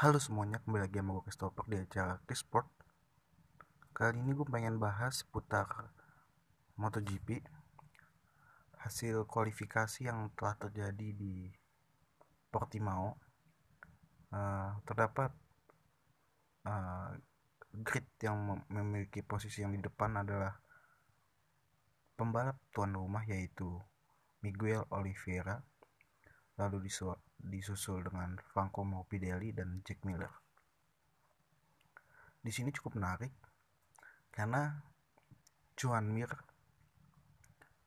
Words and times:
Halo 0.00 0.16
semuanya, 0.16 0.56
kembali 0.64 0.88
lagi 0.88 0.96
sama 0.96 1.12
gue 1.12 1.28
Christopher 1.28 1.64
di 1.68 1.76
acara 1.76 2.16
Sport. 2.32 2.72
Kali 3.92 4.16
ini 4.16 4.32
gue 4.32 4.48
pengen 4.48 4.80
bahas 4.80 5.20
seputar 5.20 5.92
MotoGP 6.80 7.44
Hasil 8.80 9.28
kualifikasi 9.28 10.08
yang 10.08 10.32
telah 10.32 10.56
terjadi 10.56 11.12
di 11.12 11.52
Portimao 12.48 13.20
uh, 14.32 14.72
Terdapat 14.88 15.36
uh, 16.64 17.12
grid 17.84 18.08
yang 18.24 18.56
memiliki 18.72 19.20
posisi 19.20 19.60
yang 19.60 19.76
di 19.76 19.84
depan 19.84 20.16
adalah 20.16 20.56
Pembalap 22.16 22.56
tuan 22.72 22.96
rumah 22.96 23.28
yaitu 23.28 23.68
Miguel 24.40 24.80
Oliveira 24.88 25.60
Lalu 26.60 26.92
disusul 27.40 28.04
dengan 28.04 28.36
Franco 28.52 28.84
Morbidelli 28.84 29.56
dan 29.56 29.80
Jack 29.80 30.04
Miller. 30.04 30.28
Di 32.44 32.52
sini 32.52 32.68
cukup 32.68 33.00
menarik 33.00 33.32
karena 34.28 34.76
Juan 35.80 36.12
Mir 36.12 36.28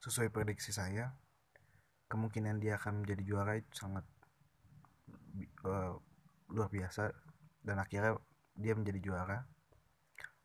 sesuai 0.00 0.32
prediksi 0.32 0.72
saya 0.72 1.12
kemungkinan 2.08 2.60
dia 2.60 2.80
akan 2.80 3.04
menjadi 3.04 3.22
juara 3.24 3.52
itu 3.56 3.72
sangat 3.72 4.04
uh, 5.64 5.96
luar 6.52 6.68
biasa 6.68 7.08
dan 7.64 7.76
akhirnya 7.80 8.18
dia 8.52 8.76
menjadi 8.76 9.00
juara 9.00 9.38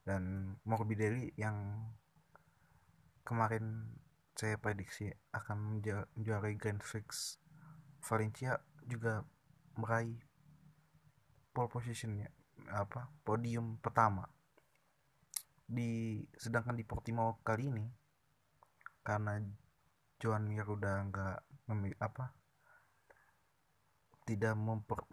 dan 0.08 0.56
Morbidelli 0.64 1.36
yang 1.36 1.84
kemarin 3.28 3.92
saya 4.38 4.56
prediksi 4.56 5.12
akan 5.36 5.82
menjuarai 6.16 6.56
Grand 6.56 6.80
Prix 6.80 7.42
Valencia 8.04 8.60
juga 8.86 9.24
meraih 9.78 10.18
pole 11.54 11.70
positionnya 11.70 12.30
apa 12.72 13.10
podium 13.24 13.78
pertama. 13.82 14.26
Di 15.68 16.24
sedangkan 16.38 16.80
di 16.80 16.88
Portimao 16.88 17.40
kali 17.44 17.70
ini 17.70 17.86
karena 19.04 19.40
Joan 20.18 20.48
Mir 20.48 20.66
udah 20.66 20.96
nggak 21.12 21.38
apa 22.02 22.32
tidak 24.28 24.60
memper, 24.60 25.08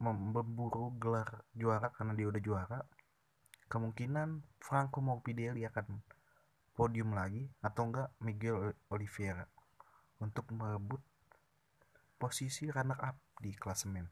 mem, 0.00 0.16
memburu 0.32 0.96
gelar 0.96 1.44
juara 1.52 1.92
karena 1.92 2.16
dia 2.16 2.26
udah 2.32 2.40
juara 2.40 2.80
kemungkinan 3.68 4.40
Franco 4.62 5.04
Morbidelli 5.04 5.66
akan 5.68 6.00
podium 6.72 7.12
lagi 7.12 7.50
atau 7.60 7.90
enggak 7.90 8.08
Miguel 8.22 8.72
Oliveira. 8.88 9.44
Untuk 10.16 10.48
merebut 10.56 11.02
posisi 12.16 12.68
runner 12.72 12.96
up 13.00 13.16
di 13.40 13.52
klasemen. 13.52 14.08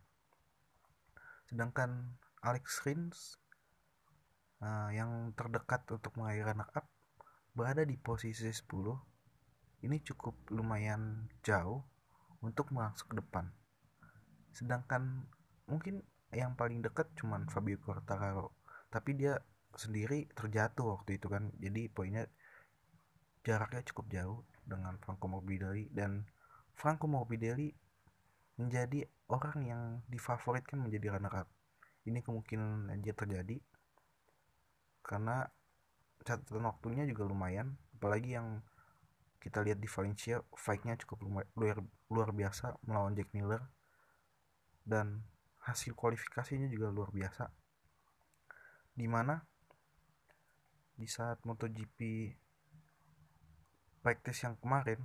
Sedangkan 1.48 2.20
Alex 2.44 2.84
Rins 2.84 3.40
uh, 4.60 4.92
yang 4.92 5.32
terdekat 5.36 5.88
untuk 5.88 6.16
meraih 6.20 6.44
runner 6.44 6.68
up 6.76 6.86
berada 7.56 7.84
di 7.84 7.96
posisi 7.96 8.48
10. 8.48 8.64
Ini 9.84 9.96
cukup 10.00 10.48
lumayan 10.52 11.28
jauh 11.44 11.84
untuk 12.40 12.72
masuk 12.72 13.12
ke 13.12 13.16
depan. 13.20 13.52
Sedangkan 14.52 15.28
mungkin 15.68 16.04
yang 16.32 16.56
paling 16.58 16.82
dekat 16.84 17.08
cuman 17.16 17.46
Fabio 17.48 17.78
Quartararo, 17.80 18.52
tapi 18.90 19.14
dia 19.14 19.38
sendiri 19.76 20.28
terjatuh 20.32 20.98
waktu 20.98 21.16
itu 21.20 21.28
kan. 21.30 21.52
Jadi 21.60 21.88
poinnya 21.92 22.26
jaraknya 23.44 23.84
cukup 23.86 24.06
jauh 24.10 24.38
dengan 24.64 24.96
Franco 25.04 25.28
Morbidelli 25.28 25.92
dan 25.92 26.24
Franco 26.74 27.06
Morbidelli 27.06 27.70
menjadi 28.54 29.08
orang 29.26 29.58
yang 29.66 29.82
difavoritkan 30.06 30.78
menjadi 30.78 31.18
runner 31.18 31.34
up 31.42 31.48
ini 32.04 32.20
kemungkinan 32.20 32.92
aja 32.92 33.12
terjadi. 33.16 33.56
Karena 35.04 35.44
catatan 36.24 36.64
waktunya 36.64 37.04
juga 37.04 37.28
lumayan 37.28 37.76
apalagi 37.96 38.36
yang 38.36 38.64
kita 39.40 39.60
lihat 39.60 39.76
di 39.76 39.88
Valencia 39.88 40.40
fightnya 40.56 40.96
cukup 40.96 41.44
luar, 41.56 41.80
luar 42.08 42.30
biasa 42.32 42.80
melawan 42.84 43.16
Jack 43.16 43.32
Miller. 43.32 43.64
Dan 44.84 45.24
hasil 45.64 45.96
kualifikasinya 45.96 46.68
juga 46.68 46.92
luar 46.92 47.08
biasa. 47.08 47.48
Di 48.92 49.08
mana 49.08 49.40
di 50.94 51.08
saat 51.08 51.40
MotoGP 51.42 51.98
practice 54.04 54.44
yang 54.44 54.60
kemarin 54.60 55.00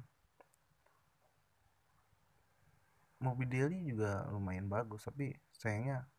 Morbidelli 3.30 3.94
juga 3.94 4.26
lumayan 4.34 4.66
bagus 4.66 5.06
tapi 5.06 5.38
sayangnya 5.54 6.10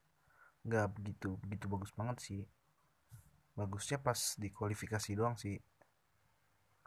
nggak 0.62 0.87
begitu 0.94 1.34
begitu 1.43 1.66
bagus 1.66 1.91
banget 1.98 2.16
sih. 2.22 2.43
Bagusnya 3.59 3.98
pas 3.98 4.38
di 4.38 4.48
kualifikasi 4.54 5.10
doang 5.19 5.34
sih. 5.34 5.59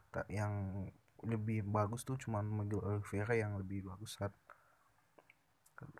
Tak 0.08 0.26
yang 0.32 0.86
lebih 1.24 1.64
bagus 1.68 2.04
tuh 2.08 2.16
cuman 2.16 2.44
Miguel 2.44 2.80
Oliveira 2.84 3.36
yang 3.36 3.56
lebih 3.60 3.84
bagus 3.84 4.16
saat 4.16 4.32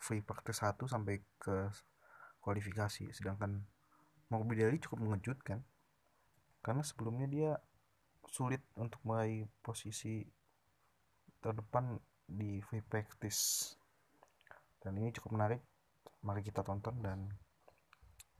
free 0.01 0.23
practice 0.23 0.63
1 0.63 0.81
sampai 0.87 1.21
ke 1.37 1.69
kualifikasi 2.41 3.11
sedangkan 3.11 3.65
Morbidelli 4.29 4.81
cukup 4.81 5.05
mengejutkan 5.05 5.65
karena 6.65 6.81
sebelumnya 6.81 7.29
dia 7.29 7.51
sulit 8.29 8.65
untuk 8.81 9.01
meraih 9.05 9.45
posisi 9.61 10.25
terdepan 11.45 12.01
di 12.25 12.65
free 12.65 12.81
practice 12.81 13.73
dan 14.85 14.93
ini 15.01 15.11
cukup 15.17 15.41
menarik. 15.41 15.65
Mari 16.21 16.45
kita 16.45 16.61
tonton 16.61 17.01
dan 17.01 17.25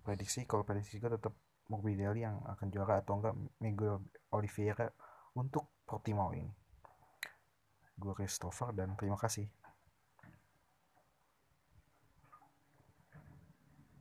prediksi 0.05 0.45
kalau 0.45 0.63
prediksi 0.69 1.01
gue 1.01 1.09
tetap 1.09 1.33
Morbidelli 1.73 2.21
yang 2.21 2.45
akan 2.45 2.69
juara 2.69 3.01
atau 3.01 3.17
enggak 3.17 3.35
Miguel 3.65 4.05
Oliveira 4.37 4.93
untuk 5.33 5.81
Portimao 5.89 6.37
ini. 6.37 6.53
Gue 7.97 8.13
Christopher 8.13 8.77
dan 8.77 8.93
terima 9.01 9.17
kasih 9.17 9.49